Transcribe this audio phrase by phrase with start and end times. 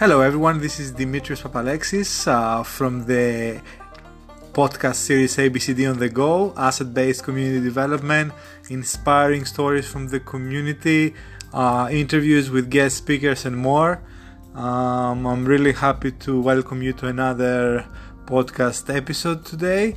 [0.00, 0.62] Hello, everyone.
[0.62, 3.60] This is Dimitrios Papalexis uh, from the
[4.54, 8.32] podcast series ABCD on the Go, asset based community development,
[8.70, 11.12] inspiring stories from the community,
[11.52, 14.00] uh, interviews with guest speakers, and more.
[14.54, 17.84] Um, I'm really happy to welcome you to another
[18.24, 19.96] podcast episode today.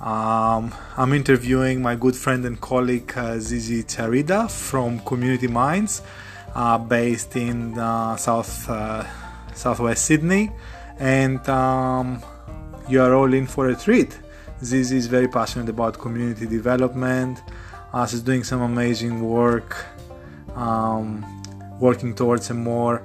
[0.00, 6.02] Um, I'm interviewing my good friend and colleague uh, Zizi Charida from Community Minds,
[6.56, 9.04] uh, based in uh, South uh,
[9.54, 10.50] Southwest Sydney,
[10.98, 12.22] and um,
[12.88, 14.18] you are all in for a treat.
[14.62, 17.42] Zizi is very passionate about community development.
[17.92, 19.86] Uh, she's doing some amazing work,
[20.54, 21.24] um,
[21.80, 23.02] working towards a more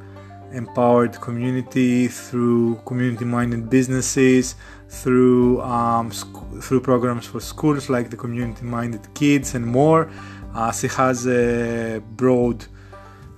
[0.52, 4.56] empowered community through community-minded businesses,
[4.88, 10.10] through um, sc- through programs for schools like the community-minded kids and more.
[10.56, 12.66] Uh, she has a broad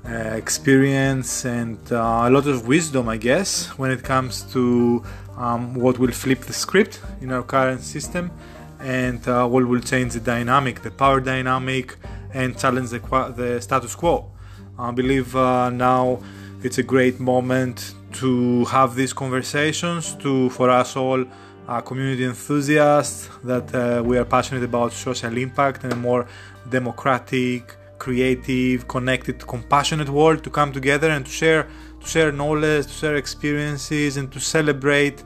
[0.05, 5.03] experience and uh, a lot of wisdom, I guess, when it comes to
[5.37, 8.31] um, what will flip the script in our current system
[8.79, 11.97] and uh, what will change the dynamic, the power dynamic,
[12.33, 12.99] and challenge the,
[13.35, 14.31] the status quo.
[14.79, 16.19] I believe uh, now
[16.63, 21.23] it's a great moment to have these conversations to for us all
[21.67, 26.27] uh, community enthusiasts that uh, we are passionate about social impact and a more
[26.69, 31.63] democratic creative connected compassionate world to come together and to share
[32.01, 35.17] to share knowledge to share experiences and to celebrate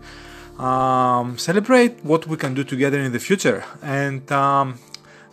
[0.60, 3.64] um, celebrate what we can do together in the future.
[3.82, 4.80] And um,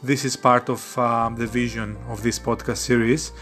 [0.03, 3.33] this is part of um, the vision of this podcast series.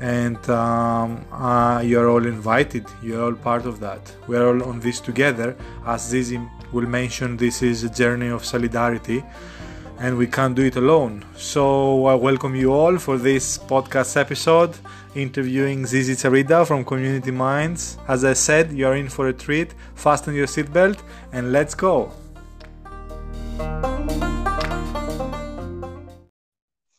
[0.00, 2.84] And um, uh, you're all invited.
[3.02, 4.02] You're all part of that.
[4.26, 5.56] We're all on this together.
[5.86, 6.40] As Zizi
[6.72, 9.24] will mention this is a journey of solidarity
[9.98, 11.24] and we can't do it alone.
[11.36, 14.74] So i welcome you all for this podcast episode
[15.14, 17.98] interviewing zizi charida from community minds.
[18.08, 19.74] As i said you're in for a treat.
[19.94, 20.98] Fasten your seatbelt
[21.32, 22.12] and let's go.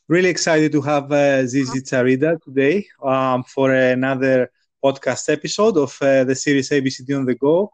[0.10, 4.50] Really excited to have uh, Zizi Charida today um, for another
[4.82, 7.74] podcast episode of uh, the series ABCD on the Go.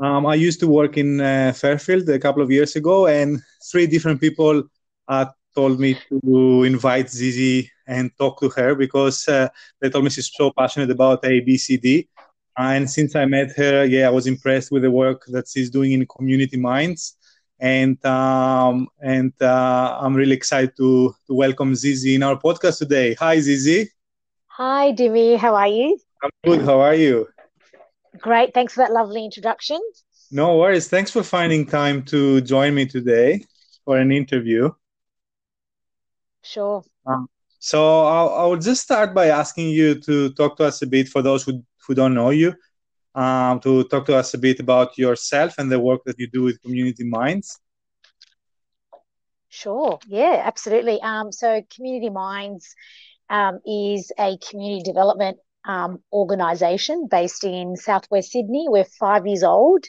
[0.00, 3.86] Um, I used to work in uh, Fairfield a couple of years ago, and three
[3.86, 4.62] different people
[5.08, 9.48] uh, told me to invite Zizi and talk to her because uh,
[9.80, 12.08] they told me she's so passionate about ABCD.
[12.56, 15.92] and since I met her, yeah, I was impressed with the work that she's doing
[15.92, 17.16] in Community Minds
[17.60, 23.14] and um, and uh, I'm really excited to to welcome Zizi in our podcast today.
[23.14, 23.90] Hi, Zizi.
[24.48, 25.36] Hi, Dimi.
[25.36, 25.98] How are you?
[26.22, 26.62] I'm good.
[26.62, 27.28] How are you?
[28.20, 28.54] Great.
[28.54, 29.80] Thanks for that lovely introduction.
[30.30, 30.88] No worries.
[30.88, 33.44] Thanks for finding time to join me today
[33.84, 34.70] for an interview.
[36.42, 36.82] Sure.
[37.06, 37.28] Um,
[37.58, 41.22] so I'll, I'll just start by asking you to talk to us a bit for
[41.22, 42.54] those who, who don't know you
[43.14, 46.42] um, to talk to us a bit about yourself and the work that you do
[46.42, 47.58] with Community Minds.
[49.48, 49.98] Sure.
[50.06, 51.00] Yeah, absolutely.
[51.02, 52.74] Um, so, Community Minds
[53.28, 58.66] um, is a community development um, organisation based in southwest Sydney.
[58.68, 59.84] We're five years old.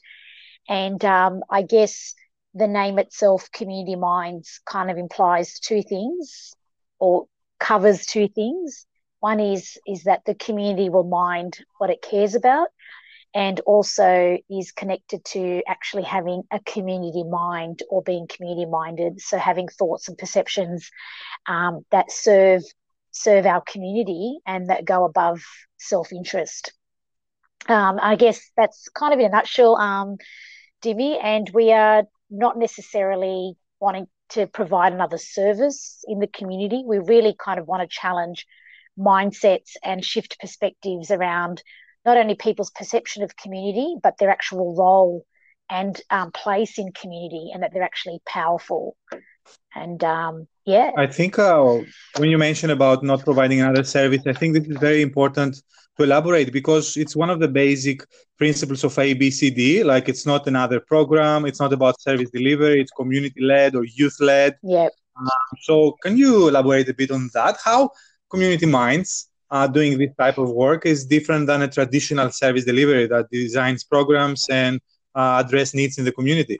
[0.70, 2.14] And um, I guess
[2.54, 6.54] the name itself, Community Minds, kind of implies two things
[7.00, 7.26] or
[7.60, 8.86] covers two things.
[9.20, 12.70] One is is that the community will mind what it cares about,
[13.34, 19.38] and also is connected to actually having a community mind or being community minded so
[19.38, 20.90] having thoughts and perceptions
[21.48, 22.64] um, that serve
[23.12, 25.42] serve our community and that go above
[25.78, 26.74] self-interest
[27.68, 30.18] um, i guess that's kind of in a nutshell um,
[30.84, 37.00] Dimi, and we are not necessarily wanting to provide another service in the community we
[37.00, 38.46] really kind of want to challenge
[38.98, 41.64] mindsets and shift perspectives around
[42.06, 45.26] not only people's perception of community, but their actual role
[45.70, 48.98] and um, place in community, and that they're actually powerful.
[49.74, 51.80] And um, yeah, I think uh,
[52.18, 55.62] when you mention about not providing another service, I think this is very important
[55.98, 58.06] to elaborate because it's one of the basic
[58.38, 59.84] principles of ABCD.
[59.84, 64.18] Like it's not another program, it's not about service delivery, it's community led or youth
[64.20, 64.58] led.
[64.62, 64.90] Yeah.
[65.20, 65.30] Um,
[65.62, 67.58] so, can you elaborate a bit on that?
[67.64, 67.90] How
[68.30, 73.08] Community Minds uh, doing this type of work is different than a traditional service delivery
[73.08, 74.80] that designs programs and
[75.14, 76.58] uh, address needs in the community.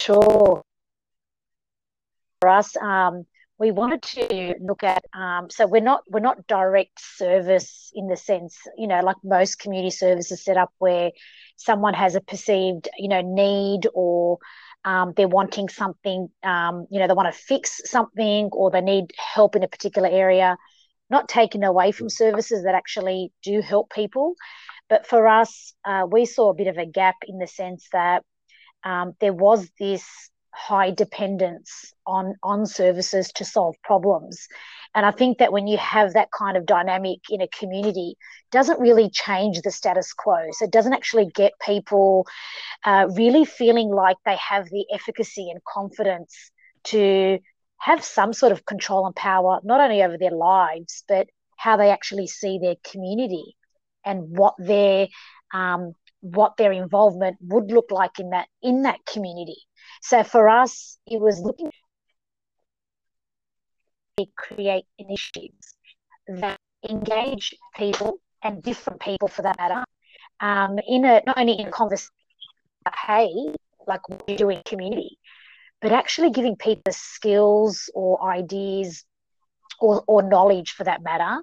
[0.00, 0.62] Sure.
[2.42, 3.24] For us, um,
[3.60, 8.16] we wanted to look at um, so we're not we're not direct service in the
[8.16, 11.12] sense you know like most community services set up where
[11.56, 14.38] someone has a perceived you know need or
[14.84, 19.12] um, they're wanting something, um, you know, they want to fix something or they need
[19.16, 20.56] help in a particular area.
[21.08, 24.34] not taken away from services that actually do help people.
[24.88, 28.24] But for us, uh, we saw a bit of a gap in the sense that
[28.82, 30.04] um, there was this
[30.54, 34.48] high dependence on on services to solve problems.
[34.94, 38.16] And i think that when you have that kind of dynamic in a community
[38.50, 40.48] doesn't really change the status quo.
[40.52, 42.26] So it doesn't actually get people
[42.84, 46.50] uh, really feeling like they have the efficacy and confidence
[46.84, 47.38] to
[47.78, 51.90] have some sort of control and power not only over their lives but how they
[51.90, 53.56] actually see their community
[54.04, 55.08] and what their
[55.54, 59.58] um, what their involvement would look like in that in that community
[60.02, 61.70] so for us, it was looking
[64.18, 65.74] to create initiatives
[66.28, 66.58] that
[66.88, 69.84] engage people and different people for that matter
[70.40, 72.10] um, in a not only in conversation
[73.06, 73.30] hey
[73.86, 75.18] like what you do in community
[75.80, 79.04] but actually giving people skills or ideas
[79.80, 81.42] or, or knowledge for that matter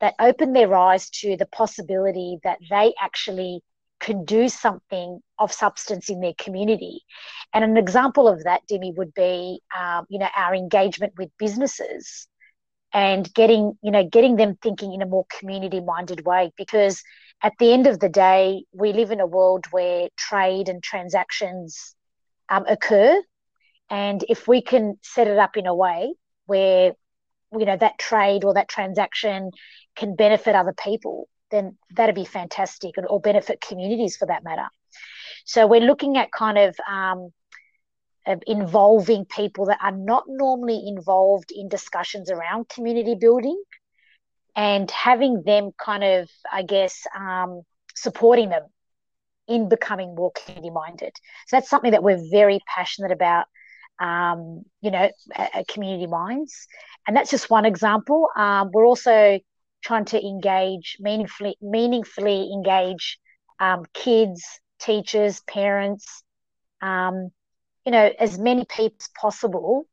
[0.00, 3.62] that open their eyes to the possibility that they actually
[4.00, 7.02] can do something of substance in their community.
[7.52, 12.26] And an example of that, Demi, would be, um, you know, our engagement with businesses
[12.92, 16.52] and getting, you know, getting them thinking in a more community-minded way.
[16.56, 17.02] Because
[17.42, 21.94] at the end of the day, we live in a world where trade and transactions
[22.48, 23.22] um, occur,
[23.88, 26.14] and if we can set it up in a way
[26.46, 26.92] where,
[27.52, 29.50] you know, that trade or that transaction
[29.96, 34.68] can benefit other people, then that'd be fantastic and, or benefit communities for that matter.
[35.44, 37.32] So we're looking at kind of, um,
[38.46, 43.60] involving people that are not normally involved in discussions around community building
[44.54, 47.62] and having them kind of, I guess, um,
[47.94, 48.62] supporting them
[49.48, 51.12] in becoming more community minded.
[51.46, 53.46] So that's something that we're very passionate about.
[53.98, 56.66] Um, you know, at, at Community Minds,
[57.06, 58.28] and that's just one example.
[58.34, 59.38] Um, we're also
[59.82, 63.18] trying to engage meaningfully, meaningfully engage
[63.58, 64.42] um, kids,
[64.80, 66.22] teachers, parents,
[66.80, 67.30] um,
[67.84, 69.86] you know, as many people as possible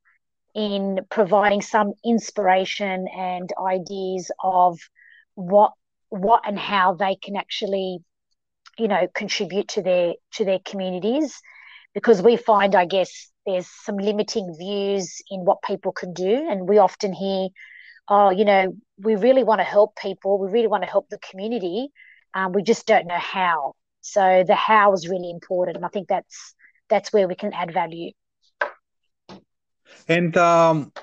[0.56, 4.80] in providing some inspiration and ideas of
[5.36, 5.72] what
[6.10, 8.00] what and how they can actually
[8.78, 11.40] you know contribute to their to their communities.
[11.94, 16.48] Because we find i guess there's some limiting views in what people can do.
[16.50, 17.48] And we often hear
[18.08, 21.20] oh, you know, we really want to help people, we really want to help the
[21.20, 21.90] community,
[22.34, 23.74] um, we just don't know how.
[24.02, 26.54] So the how is really important, and I think that's
[26.90, 28.12] that's where we can add value.
[30.08, 30.94] And um,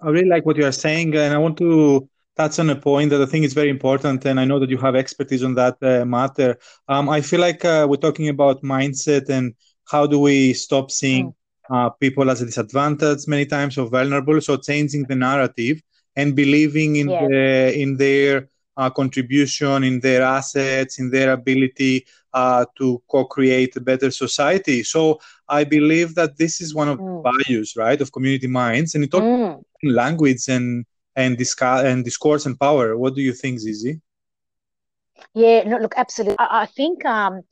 [0.00, 3.10] I really like what you are saying, and I want to touch on a point
[3.10, 5.76] that I think is very important, and I know that you have expertise on that
[5.82, 6.58] uh, matter.
[6.88, 9.54] Um, I feel like uh, we're talking about mindset and
[9.86, 11.34] how do we stop seeing mm.
[11.70, 14.40] uh, people as a disadvantage many times or vulnerable.
[14.40, 15.82] So changing the narrative
[16.16, 17.26] and believing in yeah.
[17.26, 23.80] the in their uh, contribution, in their assets, in their ability uh, to co-create a
[23.80, 24.82] better society.
[24.82, 27.22] So I believe that this is one of mm.
[27.22, 29.62] the values, right, of community minds, and it talks mm.
[29.82, 32.96] language and and discuss and discourse and power.
[32.96, 34.00] What do you think, Zizi?
[35.34, 36.38] Yeah, no, look, absolutely.
[36.38, 37.42] I, I think um,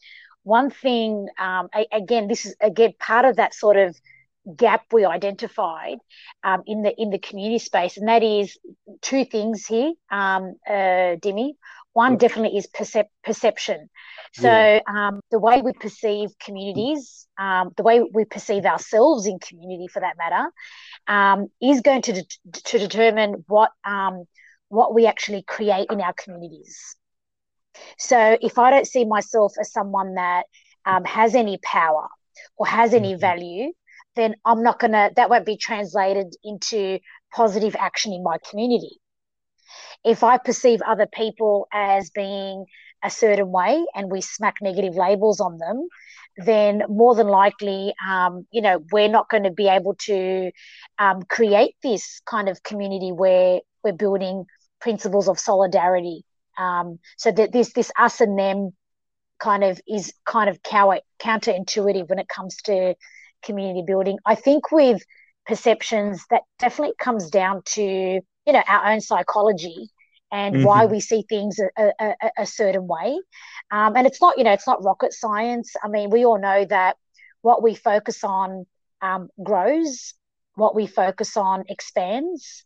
[0.43, 3.97] one thing, um, I, again, this is again part of that sort of
[4.57, 5.99] gap we identified
[6.43, 8.59] um, in the in the community space, and that is
[9.03, 11.57] two things here, um, uh, Demi.
[11.93, 13.91] One definitely is percep- perception.
[14.35, 14.81] So yeah.
[14.87, 19.99] um, the way we perceive communities, um, the way we perceive ourselves in community, for
[19.99, 20.51] that matter,
[21.09, 24.25] um, is going to de- to determine what um,
[24.69, 26.95] what we actually create in our communities.
[27.99, 30.45] So if I don't see myself as someone that
[31.05, 32.09] has any power
[32.57, 33.21] or has any mm-hmm.
[33.21, 33.73] value,
[34.21, 36.99] then I'm not going to, that won't be translated into
[37.33, 39.01] positive action in my community.
[40.05, 42.67] If I perceive other people as being
[43.03, 45.89] a certain way and we smack negative labels on them,
[46.37, 50.51] then more than likely, um, you know, we're not going to be able to
[50.99, 54.45] um, create this kind of community where we're building
[54.81, 56.25] principles of solidarity.
[56.59, 58.71] Um, so that this this us and them
[59.39, 62.95] kind of is kind of counter, counterintuitive when it comes to
[63.43, 64.19] community building.
[64.25, 65.03] I think with
[65.47, 69.91] perceptions, that definitely comes down to you know our own psychology
[70.33, 70.65] and mm-hmm.
[70.65, 73.19] why we see things a, a, a certain way.
[73.71, 75.73] Um, and it's not you know it's not rocket science.
[75.83, 76.97] I mean, we all know that
[77.43, 78.67] what we focus on
[79.03, 80.15] um, grows,
[80.55, 82.65] what we focus on expands.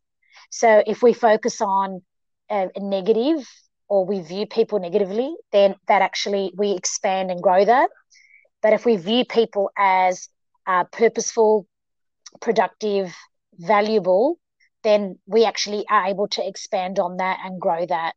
[0.50, 2.02] So if we focus on
[2.50, 3.46] a, a negative
[3.88, 7.90] or we view people negatively, then that actually we expand and grow that.
[8.62, 10.28] But if we view people as
[10.66, 11.66] uh, purposeful,
[12.40, 13.14] productive,
[13.58, 14.38] valuable,
[14.82, 18.14] then we actually are able to expand on that and grow that.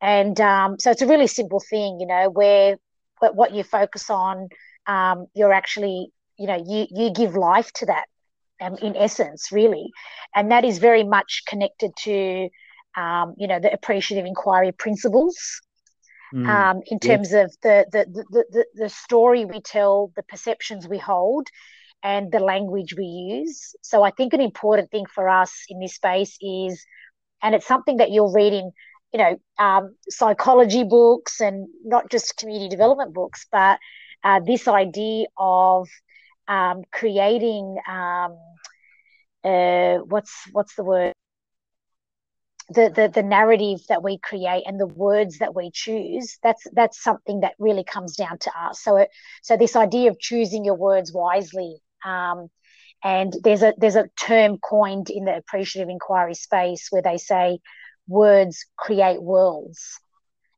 [0.00, 2.76] And um, so it's a really simple thing, you know, where
[3.20, 4.48] what you focus on,
[4.86, 8.06] um, you're actually, you know, you you give life to that,
[8.60, 9.90] um, in essence, really,
[10.34, 12.48] and that is very much connected to,
[12.96, 15.60] um, you know, the appreciative inquiry principles.
[16.32, 17.44] Mm, um, in terms yeah.
[17.44, 21.48] of the, the, the, the, the story we tell, the perceptions we hold,
[22.02, 23.74] and the language we use.
[23.82, 26.84] So I think an important thing for us in this space is,
[27.42, 28.72] and it's something that you'll read in,
[29.12, 33.78] you know, um, psychology books and not just community development books, but
[34.24, 35.88] uh, this idea of
[36.46, 38.36] um, creating um,
[39.44, 41.12] uh, what's what's the word
[42.70, 47.02] the, the the narrative that we create and the words that we choose that's that's
[47.02, 49.08] something that really comes down to us so it,
[49.42, 52.48] so this idea of choosing your words wisely um,
[53.02, 57.58] and there's a there's a term coined in the appreciative inquiry space where they say
[58.06, 60.00] words create worlds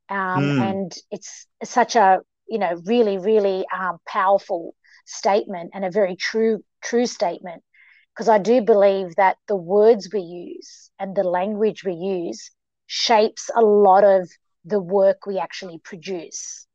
[0.09, 0.71] um, mm.
[0.71, 4.75] and it's such a you know really really um, powerful
[5.07, 7.63] statement and a very true true statement
[8.15, 12.51] because I do believe that the words we use and the language we use
[12.87, 14.29] shapes a lot of
[14.65, 16.67] the work we actually produce.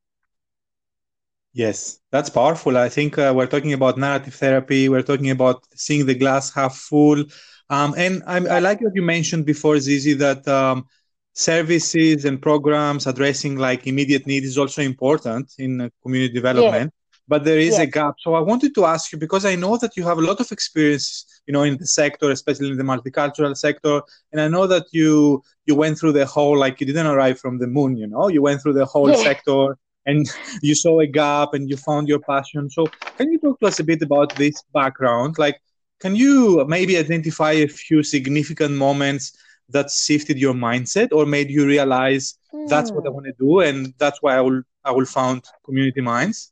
[1.56, 2.76] Yes, that's powerful.
[2.76, 4.90] I think uh, we're talking about narrative therapy.
[4.90, 7.24] We're talking about seeing the glass half full.
[7.70, 10.86] Um, and I, I, like what you mentioned before, Zizi, that um,
[11.32, 16.92] services and programs addressing like immediate need is also important in uh, community development.
[16.94, 17.18] Yeah.
[17.26, 17.84] But there is yeah.
[17.84, 18.16] a gap.
[18.20, 20.52] So I wanted to ask you because I know that you have a lot of
[20.52, 24.02] experience, you know, in the sector, especially in the multicultural sector,
[24.34, 27.60] and I know that you you went through the whole like you didn't arrive from
[27.60, 29.24] the moon, you know, you went through the whole yeah.
[29.24, 30.26] sector and
[30.62, 32.70] you saw a gap and you found your passion.
[32.70, 35.38] So, can you talk to us a bit about this background?
[35.38, 35.60] Like,
[36.00, 39.38] can you maybe identify a few significant moments
[39.70, 42.68] that shifted your mindset or made you realize mm.
[42.68, 43.16] that's what I hmm.
[43.16, 46.52] want to do and that's why I will I will found Community Minds?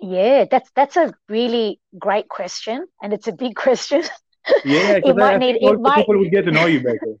[0.00, 4.02] Yeah, that's that's a really great question, and it's a big question.
[4.64, 7.16] Yeah, it might need it might, people get to know you better.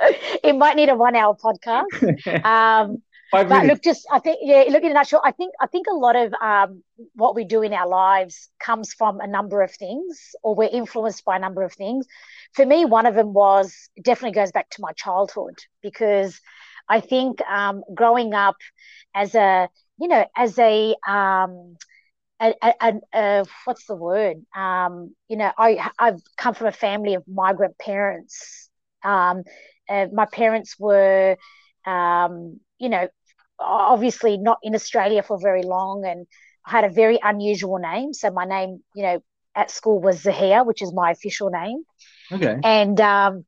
[0.44, 2.44] it might need a one-hour podcast.
[2.44, 4.64] um, Five but look, just I think yeah.
[4.68, 6.82] Look in a nutshell, I think I think a lot of um,
[7.14, 11.24] what we do in our lives comes from a number of things, or we're influenced
[11.24, 12.06] by a number of things.
[12.54, 16.40] For me, one of them was definitely goes back to my childhood because
[16.88, 18.56] I think um, growing up
[19.14, 19.68] as a
[19.98, 21.76] you know as a um,
[22.40, 24.38] a, a, a, what's the word?
[24.56, 28.70] Um, you know, I I've come from a family of migrant parents.
[29.02, 29.42] Um,
[29.88, 31.36] uh, my parents were,
[31.84, 33.08] um, you know,
[33.60, 36.26] obviously not in Australia for very long and
[36.66, 38.12] I had a very unusual name.
[38.12, 39.22] So my name, you know,
[39.54, 41.82] at school was Zahia, which is my official name.
[42.30, 42.56] Okay.
[42.62, 43.44] And um,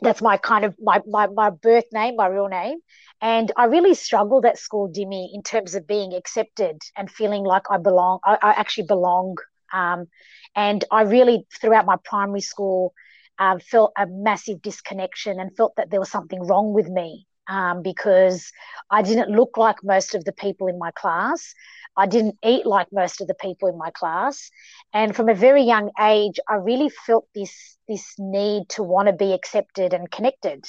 [0.00, 2.78] that's my kind of my, my my birth name, my real name.
[3.20, 7.62] And I really struggled at school, Dimmy, in terms of being accepted and feeling like
[7.70, 8.20] I belong.
[8.24, 9.36] I, I actually belong.
[9.72, 10.06] Um,
[10.54, 12.92] and I really, throughout my primary school,
[13.38, 17.82] um, felt a massive disconnection and felt that there was something wrong with me um,
[17.82, 18.50] because
[18.90, 21.54] I didn't look like most of the people in my class.
[21.94, 24.50] I didn't eat like most of the people in my class.
[24.94, 29.12] And from a very young age, I really felt this, this need to want to
[29.12, 30.64] be accepted and connected.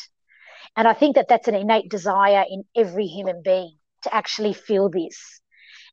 [0.76, 4.90] And I think that that's an innate desire in every human being to actually feel
[4.90, 5.40] this.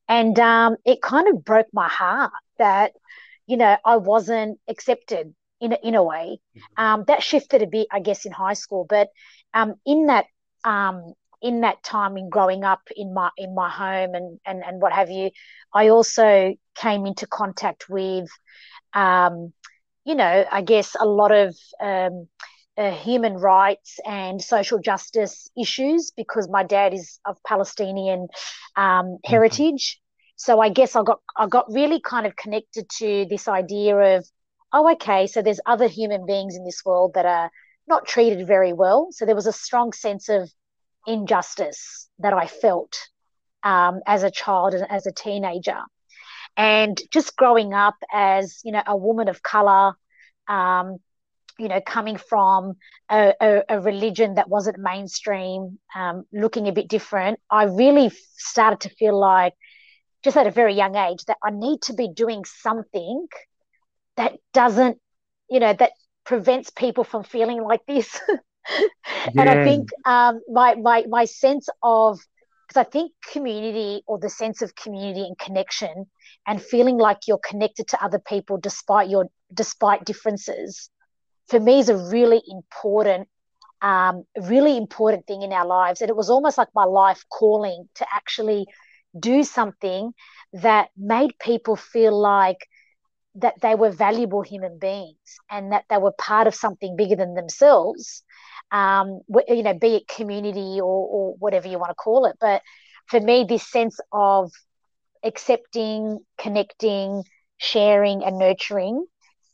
[0.09, 2.91] And um, it kind of broke my heart that,
[3.47, 6.39] you know, I wasn't accepted in a, in a way.
[6.57, 6.83] Mm-hmm.
[6.83, 8.85] Um, that shifted a bit, I guess, in high school.
[8.89, 9.07] But
[9.53, 10.25] um, in that
[10.63, 14.81] um, in that time in growing up in my in my home and and and
[14.81, 15.31] what have you,
[15.73, 18.29] I also came into contact with,
[18.93, 19.53] um,
[20.05, 22.27] you know, I guess a lot of um,
[22.77, 28.27] uh, human rights and social justice issues because my dad is of Palestinian
[28.75, 29.15] um, mm-hmm.
[29.25, 29.99] heritage.
[30.35, 34.27] So I guess I got I got really kind of connected to this idea of,
[34.73, 37.51] oh, okay, so there's other human beings in this world that are
[37.87, 39.09] not treated very well.
[39.11, 40.49] So there was a strong sense of
[41.07, 42.97] injustice that I felt
[43.63, 45.79] um, as a child and as a teenager.
[46.57, 49.93] And just growing up as, you know, a woman of color,
[50.47, 50.97] um,
[51.57, 52.73] you know, coming from
[53.09, 58.81] a, a, a, religion that wasn't mainstream, um, looking a bit different, I really started
[58.81, 59.53] to feel like,
[60.23, 63.27] just at a very young age, that I need to be doing something
[64.17, 64.97] that doesn't,
[65.49, 65.91] you know, that
[66.31, 68.17] prevents people from feeling like this.
[69.37, 72.19] and I think um, my my my sense of
[72.67, 76.05] because I think community or the sense of community and connection
[76.47, 80.89] and feeling like you're connected to other people despite your despite differences
[81.49, 83.27] for me is a really important
[83.81, 84.23] um,
[84.53, 88.05] really important thing in our lives and it was almost like my life calling to
[88.15, 88.67] actually
[89.19, 90.13] do something
[90.53, 92.59] that made people feel like
[93.35, 97.33] that they were valuable human beings and that they were part of something bigger than
[97.33, 98.23] themselves
[98.71, 102.35] um, you know be it community or, or whatever you want to call it.
[102.39, 102.61] But
[103.07, 104.51] for me this sense of
[105.23, 107.23] accepting connecting
[107.57, 109.05] sharing and nurturing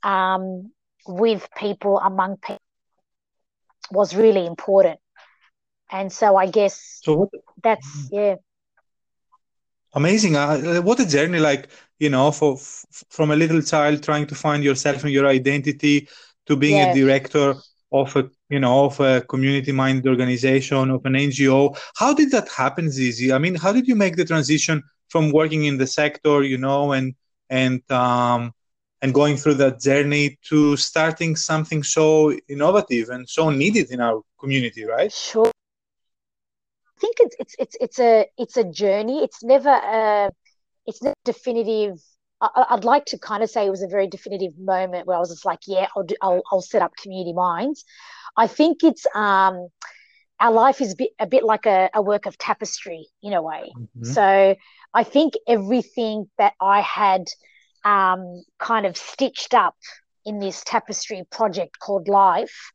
[0.03, 0.71] um,
[1.07, 2.61] with people among people
[3.91, 4.99] was really important.
[5.89, 7.29] And so i guess so what,
[7.63, 8.35] that's yeah.
[9.93, 10.35] Amazing.
[10.35, 11.69] Uh, what a journey like
[11.99, 16.07] you know for f- from a little child trying to find yourself and your identity
[16.45, 16.95] to being yes.
[16.95, 17.55] a director
[17.91, 22.47] of a you know of a community minded organization of an ngo how did that
[22.49, 26.43] happen zizi i mean how did you make the transition from working in the sector
[26.43, 27.15] you know and
[27.49, 28.51] and um
[29.01, 34.21] and going through that journey to starting something so innovative and so needed in our
[34.39, 35.51] community right sure
[36.97, 39.23] I think it's it's it's it's a it's a journey.
[39.23, 40.31] It's never a
[40.87, 42.01] it's not definitive.
[42.39, 45.19] I, would like to kind of say it was a very definitive moment where I
[45.19, 47.83] was just like, yeah, I'll do, I'll, I'll set up community minds.
[48.35, 49.69] I think it's um,
[50.39, 53.41] our life is a bit, a bit like a, a work of tapestry in a
[53.41, 53.71] way.
[53.75, 54.03] Mm-hmm.
[54.03, 54.55] So
[54.93, 57.25] I think everything that I had
[57.83, 59.75] um, kind of stitched up
[60.25, 62.71] in this tapestry project called life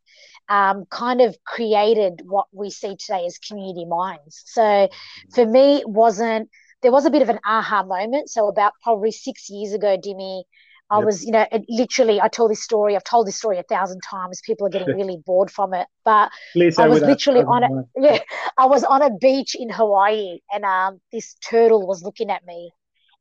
[0.49, 4.43] um, kind of created what we see today as community minds.
[4.47, 4.89] So
[5.35, 6.51] for me, it wasn't
[6.83, 8.29] there was a bit of an aha moment.
[8.29, 10.45] So about probably six years ago, Dimmy,
[10.91, 11.07] I yep.
[11.07, 12.97] was, you know, it, literally, I told this story.
[12.97, 14.43] I've told this story a thousand times.
[14.45, 18.19] People are getting really bored from it, but Please I was literally on a yeah,
[18.59, 22.73] I was on a beach in Hawaii, and um, this turtle was looking at me,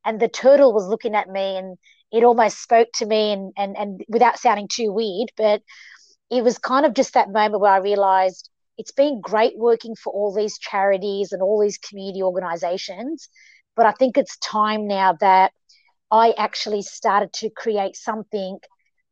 [0.04, 1.78] and the turtle was looking at me, and
[2.12, 5.62] it almost spoke to me, and and and without sounding too weird, but
[6.30, 10.12] it was kind of just that moment where I realized it's been great working for
[10.12, 13.30] all these charities and all these community organizations.
[13.76, 15.54] But I think it's time now that
[16.10, 18.60] I actually started to create something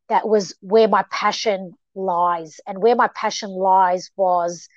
[0.08, 2.60] that was where my passion lies.
[2.66, 4.68] And where my passion lies was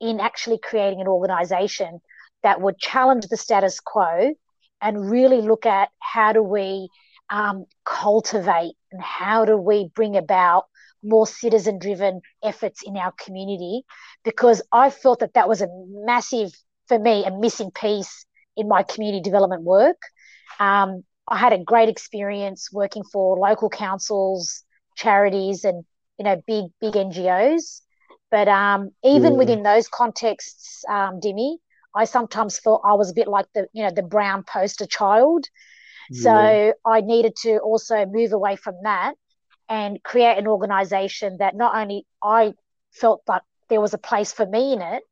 [0.00, 2.00] in actually creating an organization
[2.42, 4.34] that would challenge the status quo
[4.80, 6.88] and really look at how do we
[7.30, 10.64] um, cultivate and how do we bring about
[11.02, 13.82] more citizen driven efforts in our community
[14.24, 16.52] because I felt that that was a massive,
[16.86, 20.00] for me, a missing piece in my community development work.
[20.58, 24.62] Um, I had a great experience working for local councils,
[24.96, 25.84] charities, and
[26.18, 27.80] you know big big NGOs.
[28.30, 29.38] But um, even yeah.
[29.38, 31.56] within those contexts, um, Dimmy,
[31.94, 35.46] I sometimes felt I was a bit like the you know the brown poster child.
[36.10, 36.22] Yeah.
[36.22, 39.14] So I needed to also move away from that
[39.68, 42.52] and create an organization that not only I
[42.92, 45.02] felt that there was a place for me in it,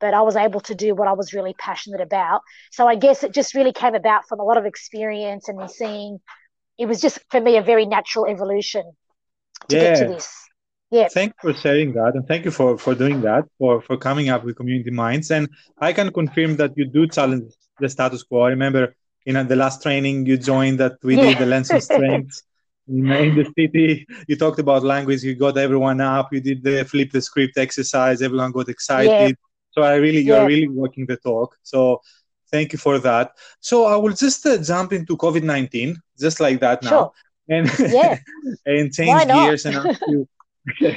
[0.00, 2.40] but I was able to do what I was really passionate about.
[2.72, 6.20] So I guess it just really came about from a lot of experience and seeing
[6.78, 8.84] it was just for me a very natural evolution
[9.68, 9.82] to yeah.
[9.82, 10.34] get to this.
[10.90, 11.08] Yeah.
[11.08, 14.28] Thank you for sharing that and thank you for, for doing that, for, for coming
[14.28, 15.30] up with community minds.
[15.30, 18.40] And I can confirm that you do challenge the status quo.
[18.40, 18.94] I remember
[19.26, 21.26] in uh, the last training you joined that we yeah.
[21.26, 22.42] did the lens of strengths
[22.88, 26.84] uh, in the city you talked about language you got everyone up you did the
[26.84, 29.49] flip the script exercise everyone got excited yeah.
[29.80, 32.00] So i really you're really working the talk so
[32.50, 36.82] thank you for that so i will just uh, jump into covid-19 just like that
[36.82, 37.12] now sure.
[37.48, 38.18] and yeah.
[38.66, 40.28] and change gears and ask you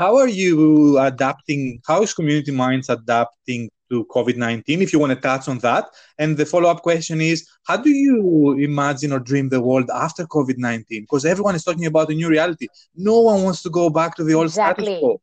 [0.00, 5.12] how are you adapting how is community minds adapting to COVID 19, if you want
[5.12, 5.86] to touch on that.
[6.18, 10.26] And the follow up question is how do you imagine or dream the world after
[10.26, 11.02] COVID 19?
[11.02, 12.66] Because everyone is talking about a new reality.
[12.96, 14.86] No one wants to go back to the old exactly.
[14.86, 15.20] status quo.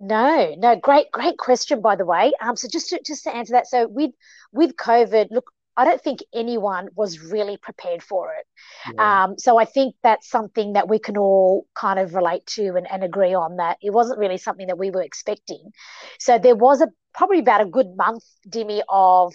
[0.00, 2.32] No, no, great, great question, by the way.
[2.40, 4.12] Um, so just to just to answer that, so with
[4.52, 8.46] with COVID, look, I don't think anyone was really prepared for it.
[8.94, 9.24] Yeah.
[9.24, 12.90] Um, so I think that's something that we can all kind of relate to and,
[12.90, 15.72] and agree on that it wasn't really something that we were expecting.
[16.18, 19.34] So there was a probably about a good month, Dimmy, of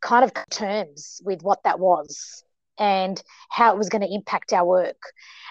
[0.00, 2.44] kind of terms with what that was
[2.78, 5.00] and how it was going to impact our work.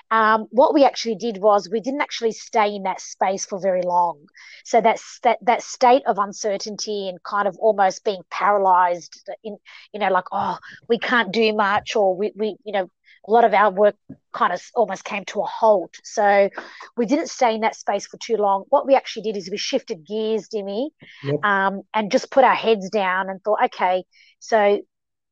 [0.10, 3.82] Um, what we actually did was we didn't actually stay in that space for very
[3.82, 4.26] long.
[4.64, 9.58] So that's that that state of uncertainty and kind of almost being paralyzed in,
[9.94, 12.90] you know, like, oh, we can't do much or we, we you know,
[13.28, 13.96] a lot of our work
[14.32, 15.96] kind of almost came to a halt.
[16.04, 16.50] So
[16.96, 18.64] we didn't stay in that space for too long.
[18.70, 20.90] What we actually did is we shifted gears, Dimmy,
[21.24, 21.44] yep.
[21.44, 24.06] um, and just put our heads down and thought, okay,
[24.40, 24.80] so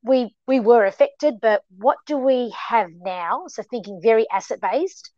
[0.06, 3.44] we we were affected, but what do we have now?
[3.48, 5.10] So thinking very asset based,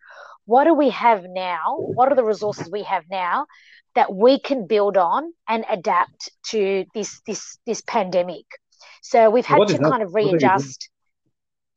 [0.46, 1.76] what do we have now?
[1.76, 3.46] What are the resources we have now
[3.94, 8.46] that we can build on and adapt to this this this pandemic?
[9.02, 10.88] So we've had to kind of readjust.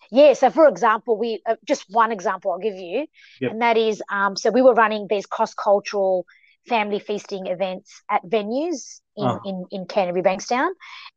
[0.09, 0.33] Yeah.
[0.33, 3.07] So, for example, we uh, just one example I'll give you,
[3.41, 3.51] yep.
[3.51, 6.25] and that is um, so we were running these cross cultural
[6.67, 9.39] family feasting events at venues in, oh.
[9.45, 10.69] in, in Canterbury Bankstown.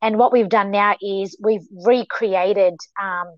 [0.02, 3.36] And what we've done now is we've recreated um,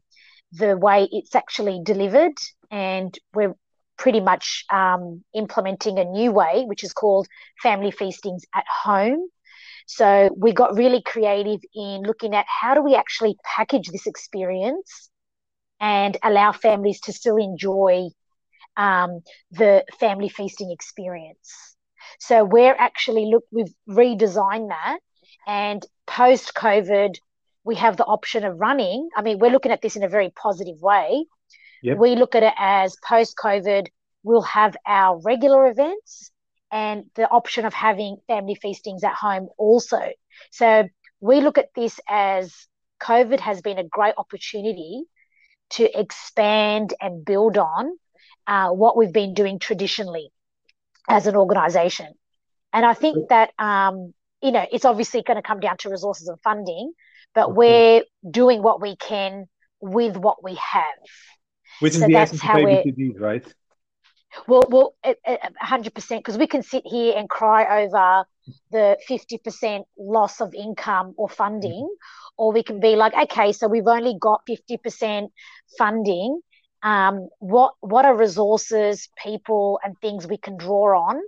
[0.52, 2.34] the way it's actually delivered,
[2.70, 3.54] and we're
[3.98, 7.26] pretty much um, implementing a new way, which is called
[7.62, 9.28] family feastings at home.
[9.86, 15.08] So we got really creative in looking at how do we actually package this experience
[15.80, 18.08] and allow families to still enjoy
[18.76, 19.20] um,
[19.52, 21.65] the family feasting experience.
[22.18, 24.98] So we're actually look we've redesigned that,
[25.46, 27.14] and post COVID,
[27.64, 29.08] we have the option of running.
[29.16, 31.24] I mean, we're looking at this in a very positive way.
[31.82, 31.98] Yep.
[31.98, 33.86] We look at it as post COVID,
[34.22, 36.30] we'll have our regular events
[36.72, 40.00] and the option of having family feastings at home also.
[40.50, 40.88] So
[41.20, 42.52] we look at this as
[43.00, 45.04] COVID has been a great opportunity
[45.70, 47.96] to expand and build on
[48.46, 50.30] uh, what we've been doing traditionally
[51.08, 52.08] as an organization.
[52.72, 56.28] And I think that, um, you know, it's obviously going to come down to resources
[56.28, 56.92] and funding,
[57.34, 57.56] but mm-hmm.
[57.56, 59.46] we're doing what we can
[59.80, 60.84] with what we have.
[61.80, 63.44] Which so is the essence of ABCDs, right?
[64.46, 64.94] Well, well,
[65.58, 66.22] hundred percent.
[66.22, 68.26] Because we can sit here and cry over
[68.70, 72.34] the fifty percent loss of income or funding, mm-hmm.
[72.36, 75.32] or we can be like, okay, so we've only got fifty percent
[75.78, 76.40] funding.
[76.82, 81.20] Um, what what are resources, people, and things we can draw on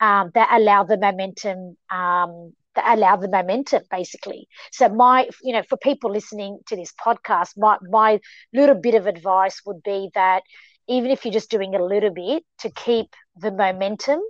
[0.00, 4.48] um, that allow the momentum um, that allow the momentum basically.
[4.72, 8.20] So my you know for people listening to this podcast my my
[8.52, 10.42] little bit of advice would be that
[10.88, 14.20] even if you're just doing a little bit to keep the momentum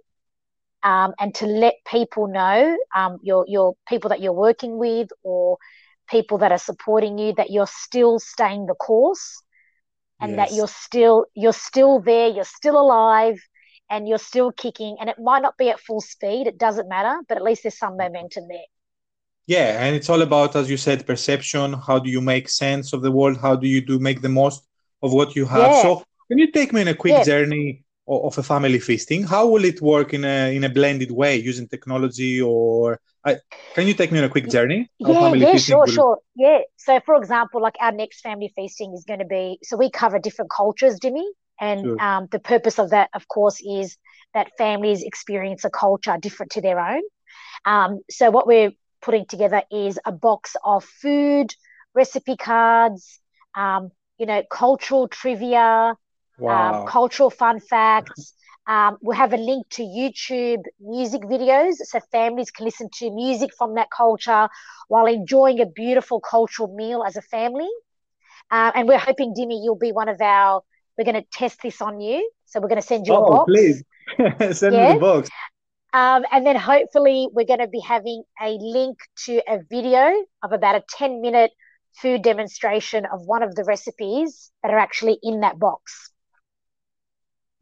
[0.82, 5.58] um, and to let people know um, your your people that you're working with or
[6.10, 9.41] people that are supporting you that you're still staying the course
[10.22, 10.38] and yes.
[10.38, 13.38] that you're still you're still there you're still alive
[13.90, 17.20] and you're still kicking and it might not be at full speed it doesn't matter
[17.28, 18.68] but at least there's some momentum there
[19.46, 23.02] yeah and it's all about as you said perception how do you make sense of
[23.02, 24.66] the world how do you do make the most
[25.02, 25.82] of what you have yeah.
[25.82, 27.24] so can you take me in a quick yeah.
[27.24, 31.36] journey of a family feasting how will it work in a in a blended way
[31.36, 33.36] using technology or I,
[33.74, 35.86] can you take me on a quick journey yeah yeah sure will...
[35.86, 39.76] sure yeah so for example like our next family feasting is going to be so
[39.76, 41.26] we cover different cultures Dimmy
[41.62, 42.02] and sure.
[42.02, 43.96] um, the purpose of that, of course, is
[44.34, 47.02] that families experience a culture different to their own.
[47.64, 51.54] Um, so, what we're putting together is a box of food,
[51.94, 53.20] recipe cards,
[53.54, 55.94] um, you know, cultural trivia,
[56.50, 58.34] um, cultural fun facts.
[58.64, 63.50] Um, we'll have a link to YouTube music videos so families can listen to music
[63.58, 64.48] from that culture
[64.86, 67.68] while enjoying a beautiful cultural meal as a family.
[68.52, 70.62] Uh, and we're hoping, Dimmy, you'll be one of our
[70.96, 72.30] we're going to test this on you.
[72.46, 73.50] So we're going to send you oh, a box.
[73.50, 73.82] please
[74.58, 74.88] send yeah.
[74.88, 75.30] me the box.
[75.94, 80.10] Um, and then hopefully we're going to be having a link to a video
[80.42, 81.50] of about a 10 minute
[82.00, 86.11] food demonstration of one of the recipes that are actually in that box.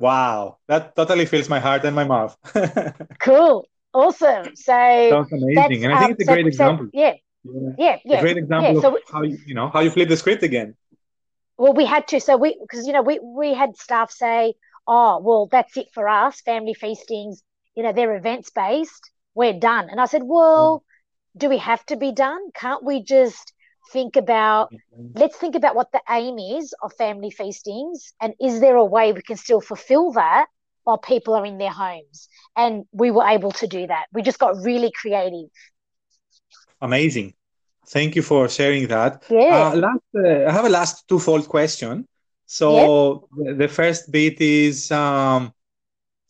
[0.01, 2.37] Wow, that totally fills my heart and my mouth.
[3.21, 4.57] cool, awesome.
[4.57, 6.87] So sounds amazing, and I think um, it's a so, great example.
[6.87, 7.15] So, yeah.
[7.45, 8.19] yeah, yeah, yeah.
[8.19, 10.43] A great example yeah, so, of how you, you know how you flip the script
[10.43, 10.75] again
[11.61, 14.55] well we had to so we because you know we we had staff say
[14.89, 17.43] oh well that's it for us family feastings
[17.77, 20.83] you know they're events based we're done and i said well
[21.37, 23.53] do we have to be done can't we just
[23.92, 25.18] think about mm-hmm.
[25.18, 29.12] let's think about what the aim is of family feastings and is there a way
[29.12, 30.46] we can still fulfill that
[30.85, 34.38] while people are in their homes and we were able to do that we just
[34.38, 35.50] got really creative
[36.81, 37.35] amazing
[37.90, 39.24] Thank you for sharing that.
[39.29, 39.72] Yeah.
[39.72, 42.07] Uh, last, uh, I have a last twofold question.
[42.46, 45.53] So the first bit is um,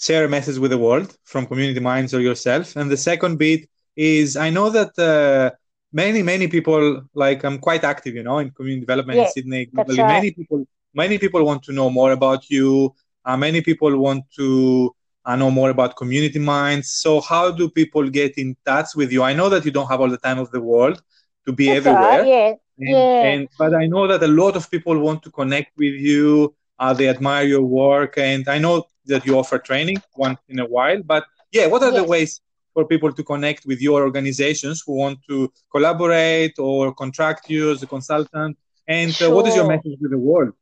[0.01, 3.69] share a message with the world from Community Minds or yourself, and the second bit
[3.95, 5.51] is I know that uh,
[5.93, 9.67] many many people like I'm quite active, you know, in community development yeah, in Sydney.
[9.67, 9.99] Globally.
[9.99, 10.07] Right.
[10.07, 12.95] Many people many people want to know more about you.
[13.25, 16.91] Uh, many people want to uh, know more about community minds.
[16.91, 19.23] So how do people get in touch with you?
[19.23, 21.03] I know that you don't have all the time of the world,
[21.47, 22.21] to be That's everywhere.
[22.21, 22.55] Right, yeah.
[22.79, 23.23] And, yeah.
[23.23, 26.55] And but I know that a lot of people want to connect with you.
[26.79, 30.65] Uh, they admire your work, and I know that you offer training once in a
[30.65, 31.03] while.
[31.03, 32.01] But yeah, what are yes.
[32.01, 32.41] the ways
[32.75, 37.83] for people to connect with your organizations who want to collaborate or contract you as
[37.83, 38.57] a consultant?
[38.89, 40.53] And uh, what is your message to the world?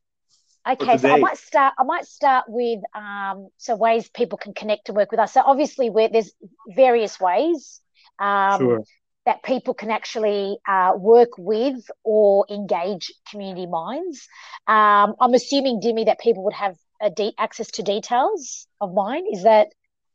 [0.68, 1.74] Okay, so I might start.
[1.78, 5.32] I might start with um, so ways people can connect and work with us.
[5.32, 6.32] So obviously, there's
[6.68, 7.80] various ways
[8.18, 8.84] um, sure.
[9.24, 14.28] that people can actually uh, work with or engage community minds.
[14.66, 16.76] Um, I'm assuming, Dimmy, that people would have
[17.14, 19.24] de- access to details of mine.
[19.32, 19.68] Is that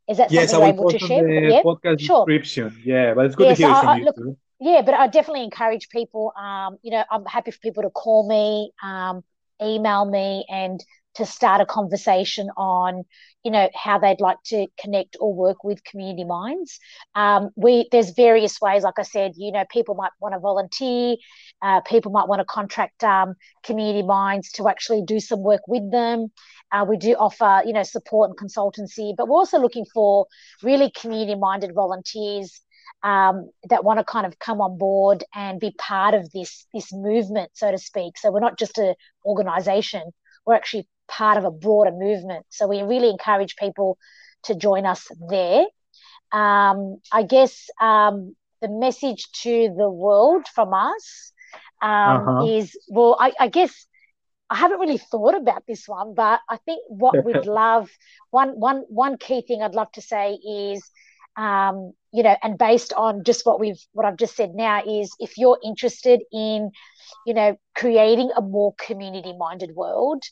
[0.10, 1.24] is that yes, something you're able to share?
[1.24, 2.26] The yeah, podcast sure.
[2.26, 2.82] description.
[2.84, 4.06] Yeah, but it's good to hear from you.
[4.06, 4.38] Look, too.
[4.60, 6.34] Yeah, but I definitely encourage people.
[6.38, 8.72] Um, you know, I'm happy for people to call me.
[8.84, 9.24] Um,
[9.62, 10.84] email me and
[11.16, 13.04] to start a conversation on
[13.44, 16.80] you know how they'd like to connect or work with community minds
[17.16, 21.16] um, we there's various ways like i said you know people might want to volunteer
[21.62, 25.92] uh, people might want to contract um, community minds to actually do some work with
[25.92, 26.32] them
[26.72, 30.26] uh, we do offer you know support and consultancy but we're also looking for
[30.62, 32.62] really community minded volunteers
[33.04, 36.92] um, that want to kind of come on board and be part of this this
[36.94, 38.18] movement, so to speak.
[38.18, 40.04] So we're not just an organisation;
[40.46, 42.46] we're actually part of a broader movement.
[42.50, 43.98] So we really encourage people
[44.44, 45.66] to join us there.
[46.32, 51.32] Um, I guess um, the message to the world from us
[51.82, 52.46] um, uh-huh.
[52.46, 53.86] is well, I, I guess
[54.50, 57.90] I haven't really thought about this one, but I think what we'd love
[58.32, 60.90] one one one key thing I'd love to say is
[61.36, 65.16] um, you know, and based on just what we've what I've just said now is
[65.20, 66.72] if you're interested in,
[67.26, 70.24] you know, creating a more community-minded world,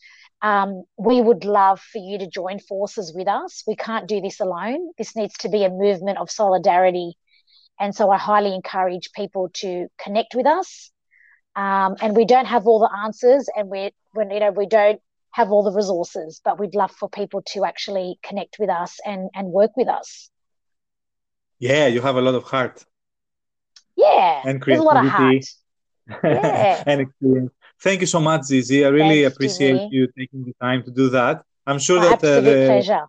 [0.42, 3.64] um, we would love for you to join forces with us.
[3.66, 4.92] We can't do this alone.
[4.98, 7.16] This needs to be a movement of solidarity,
[7.80, 10.92] and so I highly encourage people to connect with us.
[11.56, 15.02] Um, and we don't have all the answers, and we're when you know we don't
[15.32, 19.30] have all the resources, but we'd love for people to actually connect with us and
[19.34, 20.30] and work with us.
[21.62, 22.84] Yeah, you have a lot of heart.
[23.96, 24.88] Yeah, and creativity.
[24.88, 25.46] a lot of heart.
[26.24, 26.84] Yeah.
[26.88, 27.52] and experience.
[27.86, 28.84] Thank you so much, Zizi.
[28.84, 29.90] I really Thanks, appreciate Jimmy.
[29.96, 31.36] you taking the time to do that.
[31.66, 33.06] I'm sure My that uh, the, pleasure.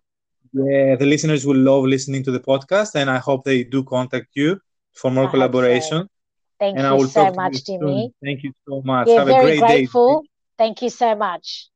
[0.53, 4.29] Yeah, the listeners will love listening to the podcast, and I hope they do contact
[4.35, 4.61] you
[4.93, 6.01] for more I collaboration.
[6.03, 6.09] So.
[6.61, 8.13] Thank and you so much, Jimmy.
[8.23, 9.07] Thank you so much.
[9.09, 10.21] We're have very a great grateful.
[10.21, 10.29] day.
[10.59, 11.69] Thank you so much.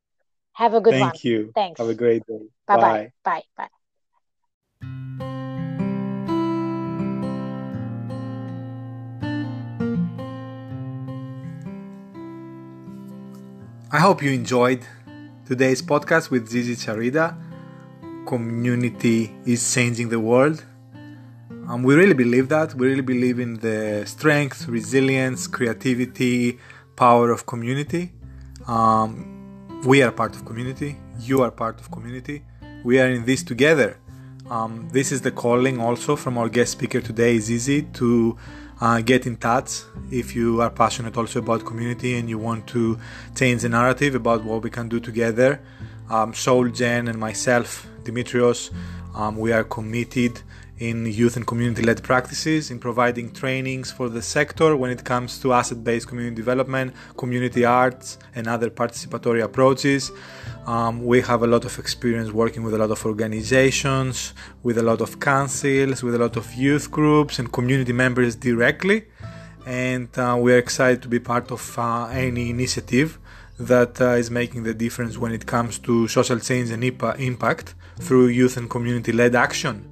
[0.53, 1.11] Have a good Thank one.
[1.13, 1.53] Thank you.
[1.55, 1.81] Thanks.
[1.81, 2.45] Have a great day.
[2.69, 3.13] Bye-bye.
[3.25, 3.43] Bye.
[4.81, 5.36] Bye.
[13.97, 14.87] I hope you enjoyed
[15.47, 17.35] today's podcast with Zizi Charida.
[18.27, 20.63] Community is changing the world.
[21.67, 22.75] Um, we really believe that.
[22.75, 26.59] We really believe in the strength, resilience, creativity,
[26.95, 28.13] power of community.
[28.67, 30.99] Um, we are part of community.
[31.19, 32.45] You are part of community.
[32.85, 33.99] We are in this together.
[34.51, 38.37] Um, this is the calling also from our guest speaker today, Zizi, to
[38.81, 42.99] uh, get in touch if you are passionate also about community and you want to
[43.35, 45.61] change the narrative about what we can do together.
[46.11, 48.71] Um, SoulGen, and myself, Dimitrios,
[49.15, 50.41] um, we are committed
[50.79, 55.39] in youth and community led practices, in providing trainings for the sector when it comes
[55.41, 60.13] to asset based community development, community arts, and other participatory approaches.
[60.67, 64.83] Um, we have a lot of experience working with a lot of organizations, with a
[64.83, 69.07] lot of councils, with a lot of youth groups and community members directly.
[69.65, 73.19] And uh, we are excited to be part of uh, any initiative
[73.59, 78.27] that uh, is making the difference when it comes to social change and impact through
[78.27, 79.91] youth and community led action.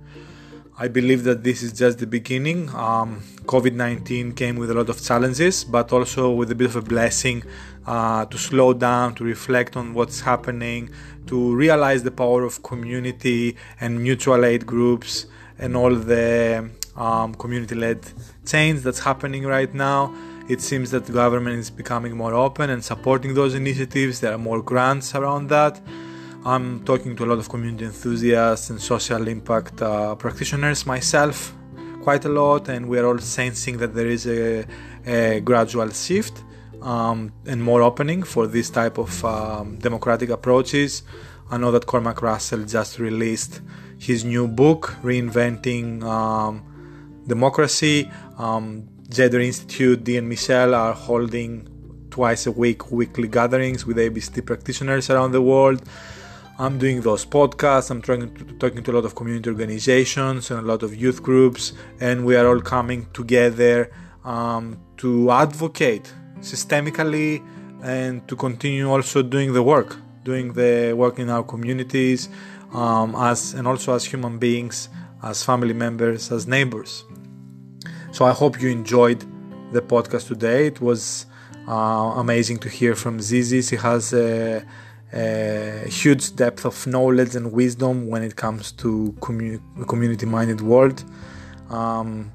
[0.77, 2.69] I believe that this is just the beginning.
[2.71, 6.75] Um, COVID 19 came with a lot of challenges, but also with a bit of
[6.75, 7.45] a blessing
[7.87, 10.91] uh, to slow down, to reflect on what's happening,
[11.29, 15.27] to realize the power of community and mutual aid groups
[15.61, 18.01] and all the um, community led
[18.45, 20.13] change that's happening right now.
[20.49, 24.19] It seems that the government is becoming more open and supporting those initiatives.
[24.19, 25.81] There are more grants around that.
[26.47, 31.55] I'm talking to a lot of community enthusiasts and social impact uh, practitioners myself
[32.03, 34.67] quite a lot, and we're all sensing that there is a,
[35.07, 36.45] a gradual shift
[36.83, 41.03] um, and more opening for this type of um, democratic approaches.
[41.51, 43.63] I know that Cormac Russell just released
[43.99, 48.11] his new book, Reinventing um, Democracy.
[48.37, 51.69] Um, Gender Institute, Dean and Michelle are holding
[52.11, 55.83] twice a week weekly gatherings with ABCD practitioners around the world.
[56.57, 57.91] I'm doing those podcasts.
[57.91, 61.21] I'm trying to, talking to a lot of community organizations and a lot of youth
[61.21, 63.91] groups, and we are all coming together
[64.25, 67.43] um, to advocate systemically
[67.83, 72.29] and to continue also doing the work, doing the work in our communities,
[72.73, 74.89] um, as and also as human beings,
[75.25, 77.05] as family members, as neighbors.
[78.13, 79.25] So I hope you enjoyed
[79.73, 80.69] the podcast today.
[80.69, 81.27] It was
[81.67, 83.61] uh, amazing to hear from Zizi.
[83.61, 84.65] She has a
[85.15, 91.05] a huge depth of knowledge and wisdom when it comes to commu- community-minded world.
[91.71, 92.33] Um,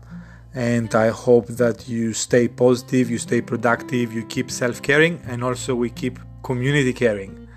[0.54, 5.76] and I hope that you stay positive, you stay productive, you keep self-caring, and also
[5.76, 7.48] we keep community caring.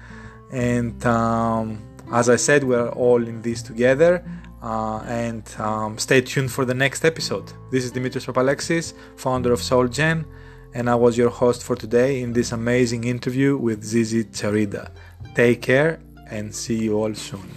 [0.50, 1.82] And um,
[2.12, 4.24] as I said, we're all in this together.
[4.62, 7.52] Uh, and um, stay tuned for the next episode.
[7.72, 10.24] This is Dimitrios Papalexis, founder of SoulGen,
[10.72, 14.92] and I was your host for today in this amazing interview with Zizi Charida.
[15.34, 15.98] Take care
[16.30, 17.48] and see you all soon.